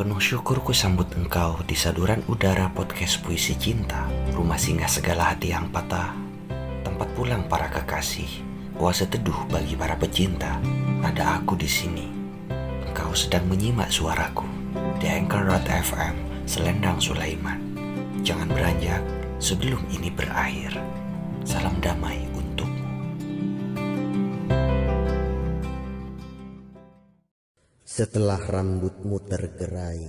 Penuh 0.00 0.16
syukur 0.16 0.64
ku 0.64 0.72
sambut 0.72 1.12
engkau 1.12 1.60
di 1.68 1.76
saduran 1.76 2.24
udara 2.24 2.72
podcast 2.72 3.20
puisi 3.20 3.52
cinta, 3.52 4.08
rumah 4.32 4.56
singgah 4.56 4.88
segala 4.88 5.28
hati 5.28 5.52
yang 5.52 5.68
patah, 5.68 6.16
tempat 6.80 7.04
pulang 7.12 7.44
para 7.44 7.68
kekasih, 7.68 8.40
oase 8.80 9.04
teduh 9.04 9.36
bagi 9.52 9.76
para 9.76 10.00
pecinta. 10.00 10.56
Ada 11.04 11.44
aku 11.44 11.52
di 11.52 11.68
sini. 11.68 12.08
Engkau 12.88 13.12
sedang 13.12 13.44
menyimak 13.44 13.92
suaraku 13.92 14.48
di 14.96 15.04
Anchor.fm 15.04 16.48
Selendang 16.48 16.96
Sulaiman. 16.96 17.60
Jangan 18.24 18.48
beranjak 18.48 19.04
sebelum 19.36 19.84
ini 19.92 20.08
berakhir. 20.08 20.80
Salam 21.44 21.76
damai 21.84 22.24
Setelah 28.00 28.40
rambutmu 28.40 29.28
tergerai 29.28 30.00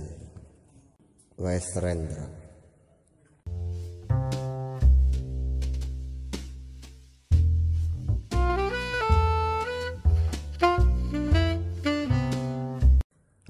Westrendra 1.36 2.24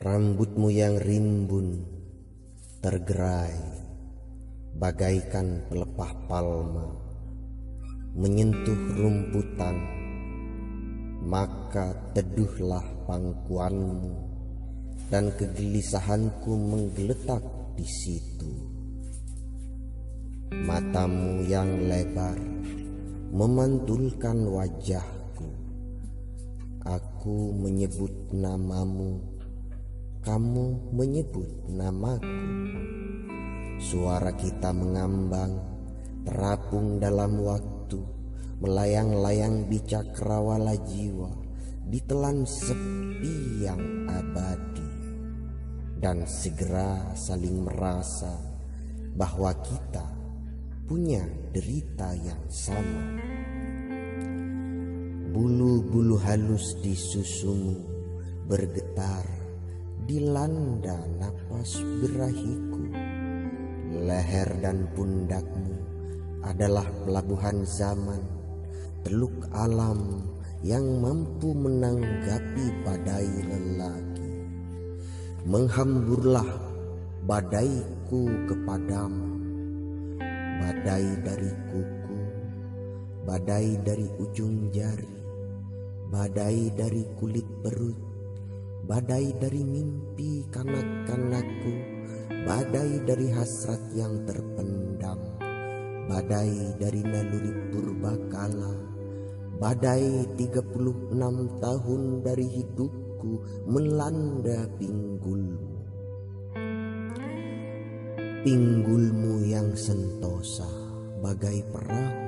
Rambutmu 0.02 0.74
yang 0.74 0.98
rimbun 0.98 1.86
tergerai 2.82 3.54
Bagaikan 4.74 5.70
pelepah 5.70 6.12
palma 6.26 6.90
Menyentuh 8.18 8.98
rumputan 8.98 10.02
Maka 11.30 11.94
teduhlah 12.10 12.82
pangkuanmu 13.06 14.31
dan 15.12 15.28
kegelisahanku 15.36 16.56
menggeletak 16.56 17.44
di 17.76 17.84
situ. 17.84 18.48
Matamu 20.56 21.44
yang 21.44 21.84
lebar 21.84 22.40
memantulkan 23.36 24.48
wajahku. 24.48 25.48
Aku 26.88 27.52
menyebut 27.52 28.32
namamu, 28.32 29.20
kamu 30.24 30.96
menyebut 30.96 31.68
namaku. 31.68 32.40
Suara 33.84 34.32
kita 34.32 34.72
mengambang, 34.72 35.60
terapung 36.24 36.96
dalam 36.96 37.36
waktu, 37.36 38.00
melayang-layang 38.64 39.68
bicakrawala 39.68 40.72
jiwa, 40.88 41.30
ditelan 41.84 42.48
sepi 42.48 43.66
yang 43.66 44.08
abadi 44.08 44.81
dan 46.02 46.26
segera 46.26 47.14
saling 47.14 47.62
merasa 47.62 48.34
bahwa 49.14 49.54
kita 49.62 50.02
punya 50.82 51.22
derita 51.54 52.10
yang 52.18 52.42
sama. 52.50 53.22
Bulu-bulu 55.30 56.18
halus 56.18 56.74
di 56.82 56.98
susumu 56.98 57.78
bergetar 58.50 59.22
dilanda 60.02 60.98
napas 61.22 61.78
berahiku. 62.02 62.82
Leher 64.02 64.50
dan 64.58 64.90
pundakmu 64.98 65.78
adalah 66.42 66.84
pelabuhan 67.06 67.62
zaman, 67.62 68.20
teluk 69.06 69.46
alam 69.54 70.26
yang 70.66 70.82
mampu 70.98 71.54
menanggapi 71.54 72.66
badai 72.82 73.30
lelaki 73.46 74.11
menghamburlah 75.42 76.46
badaiku 77.26 78.30
kepadamu. 78.46 79.30
Badai 80.62 81.06
dari 81.26 81.50
kuku 81.74 82.02
badai 83.22 83.78
dari 83.86 84.10
ujung 84.18 84.74
jari 84.74 85.14
badai 86.10 86.74
dari 86.74 87.06
kulit 87.14 87.46
perut 87.62 87.94
badai 88.82 89.30
dari 89.38 89.62
mimpi 89.62 90.42
kanak-kanakku 90.50 91.74
badai 92.42 92.98
dari 93.06 93.30
hasrat 93.30 93.78
yang 93.94 94.26
terpendam 94.26 95.22
badai 96.10 96.74
dari 96.82 97.06
naluri 97.06 97.54
purbakala 97.70 98.74
badai 99.62 100.26
36 100.34 101.14
tahun 101.62 102.02
dari 102.26 102.46
hidup 102.58 102.90
melanda 103.68 104.66
pinggulmu. 104.78 105.70
Pinggulmu 108.42 109.46
yang 109.46 109.70
sentosa 109.78 110.66
bagai 111.22 111.62
perahu 111.70 112.22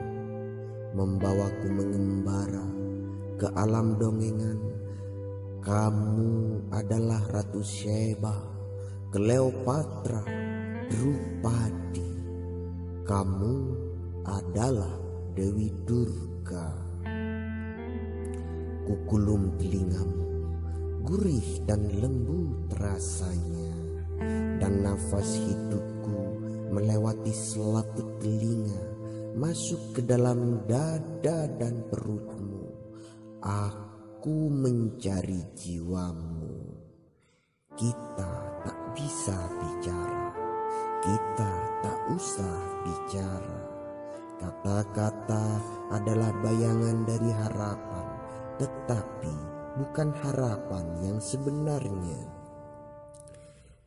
Membawaku 0.94 1.74
mengembara 1.74 2.62
ke 3.34 3.50
alam 3.58 3.98
dongengan. 3.98 4.62
Kamu 5.58 6.30
adalah 6.70 7.18
Ratu 7.34 7.66
Sheba, 7.66 8.30
Cleopatra, 9.10 10.22
Drupadi. 10.86 12.10
Kamu 13.02 13.54
adalah 14.22 14.94
Dewi 15.34 15.74
Durga. 15.82 16.70
Kukulum 18.86 19.58
telingamu 19.58 20.23
gurih 21.04 21.62
dan 21.68 21.84
lembut 22.00 22.72
rasanya 22.80 23.76
dan 24.56 24.80
nafas 24.80 25.36
hidupku 25.36 26.20
melewati 26.72 27.30
selaput 27.30 28.18
telinga 28.24 28.82
masuk 29.36 29.94
ke 29.94 30.00
dalam 30.00 30.64
dada 30.64 31.46
dan 31.60 31.84
perutmu. 31.92 32.72
Aku 33.44 34.48
mencari 34.48 35.44
jiwamu. 35.52 36.72
Kita 37.76 38.32
tak 38.64 38.78
bisa 38.96 39.36
bicara 39.60 40.24
kita 41.04 41.52
tak 41.84 42.00
usah 42.16 42.60
bicara. 42.80 43.60
Kata-kata 44.40 45.60
adalah 45.92 46.32
bayangan 46.40 47.04
dari 47.04 47.28
harapan 47.28 48.06
tetapi 48.56 49.53
bukan 49.74 50.14
harapan 50.22 50.86
yang 51.02 51.18
sebenarnya. 51.18 52.20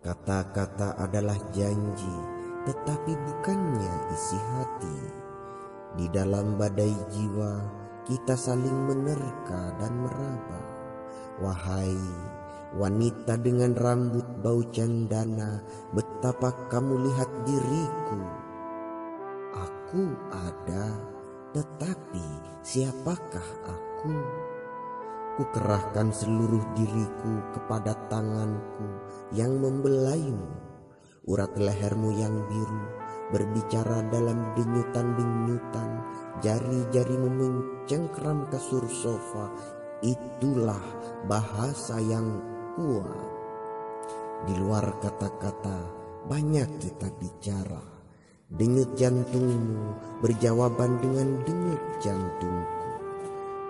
Kata-kata 0.03 0.95
adalah 0.99 1.39
janji, 1.51 2.15
tetapi 2.67 3.11
bukannya 3.15 3.95
isi 4.13 4.39
hati. 4.55 4.99
Di 5.97 6.05
dalam 6.11 6.59
badai 6.59 6.95
jiwa, 7.11 7.53
kita 8.07 8.35
saling 8.35 8.87
menerka 8.87 9.75
dan 9.79 9.93
meraba. 9.99 10.61
Wahai 11.43 11.97
wanita 12.75 13.39
dengan 13.39 13.71
rambut 13.73 14.25
bau 14.43 14.59
cendana, 14.69 15.63
betapa 15.95 16.51
kamu 16.67 17.07
lihat 17.07 17.29
diriku. 17.47 18.21
Aku 19.55 20.03
ada, 20.29 20.91
tetapi 21.55 22.27
siapakah 22.61 23.49
aku? 23.63 24.15
Ku 25.37 25.45
kerahkan 25.53 26.09
seluruh 26.09 26.65
diriku 26.73 27.45
kepada 27.53 27.93
tanganku 28.09 28.89
yang 29.37 29.61
membelaimu. 29.61 30.49
Urat 31.29 31.53
lehermu 31.53 32.09
yang 32.17 32.33
biru 32.49 32.83
berbicara 33.29 34.01
dalam 34.09 34.57
denyutan-denyutan. 34.57 36.01
Jari-jarimu 36.41 37.29
mencengkram 37.29 38.49
kasur 38.49 38.81
sofa. 38.89 39.53
Itulah 40.01 40.81
bahasa 41.29 42.01
yang 42.01 42.41
kuat. 42.73 43.29
Di 44.49 44.57
luar 44.57 44.89
kata-kata 45.05 45.77
banyak 46.25 46.81
kita 46.81 47.13
bicara. 47.21 47.85
Denyut 48.49 48.97
jantungmu 48.97 50.17
berjawaban 50.25 50.97
dengan 50.97 51.45
denyut 51.45 51.83
jantungku. 52.01 52.76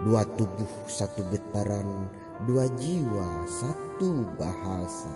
Dua 0.08 0.24
tubuh 0.40 0.88
satu 0.88 1.20
getaran, 1.36 2.08
dua 2.48 2.64
jiwa 2.80 3.44
satu 3.44 4.24
bahasa. 4.40 5.12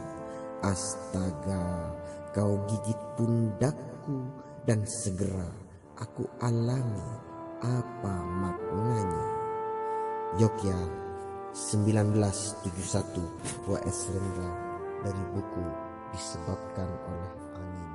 Astaga, 0.68 1.96
kau 2.36 2.60
gigit 2.68 3.00
pundakku 3.16 4.20
dan 4.68 4.84
segera 4.84 5.48
aku 5.96 6.28
alami 6.44 7.08
apa 7.64 8.16
maknanya. 8.20 9.28
Yogya 10.44 10.76
1971 11.56 13.72
W.S. 13.72 14.12
Rendra 14.12 14.52
dari 15.08 15.24
buku 15.32 15.66
disebabkan 16.12 16.92
oleh 17.08 17.32
angin. 17.56 17.91